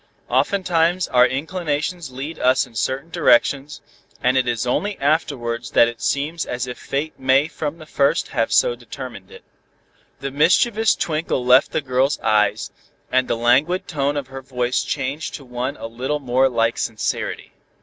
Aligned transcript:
Oftentimes 0.31 1.07
our 1.09 1.27
inclinations 1.27 2.11
lead 2.11 2.39
us 2.39 2.65
in 2.65 2.73
certain 2.73 3.11
directions, 3.11 3.81
and 4.23 4.35
it 4.35 4.47
is 4.47 4.65
only 4.65 4.97
afterwards 4.99 5.69
that 5.69 5.87
it 5.87 6.01
seems 6.01 6.43
as 6.43 6.65
if 6.65 6.79
fate 6.79 7.19
may 7.19 7.47
from 7.47 7.77
the 7.77 7.85
first 7.85 8.29
have 8.29 8.51
so 8.51 8.73
determined 8.75 9.29
it." 9.29 9.43
The 10.19 10.31
mischievous 10.31 10.95
twinkle 10.95 11.45
left 11.45 11.71
the 11.71 11.81
girl's 11.81 12.19
eyes, 12.21 12.71
and 13.11 13.27
the 13.27 13.37
languid 13.37 13.87
tone 13.87 14.17
of 14.17 14.29
her 14.29 14.41
voice 14.41 14.83
changed 14.83 15.35
to 15.35 15.45
one 15.45 15.77
a 15.77 15.85
little 15.85 16.19
more 16.19 16.49
like 16.49 16.79
sincerity. 16.79 17.53